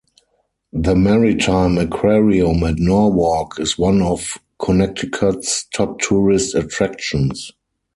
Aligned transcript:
The 0.73 0.95
Maritime 0.95 1.77
Aquarium 1.77 2.63
at 2.63 2.79
Norwalk 2.79 3.59
is 3.59 3.77
one 3.77 4.01
of 4.01 4.39
Connecticut's 4.57 5.67
top 5.75 5.99
tourist 5.99 6.55
attractions. 6.55 7.51